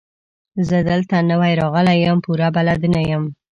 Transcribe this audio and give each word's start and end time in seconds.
زه 0.67 0.77
دلته 0.89 1.15
نوی 1.31 1.53
راغلی 1.61 1.97
يم، 2.05 2.17
پوره 2.25 2.47
بلد 2.57 2.81
نه 2.95 3.01
يم. 3.11 3.23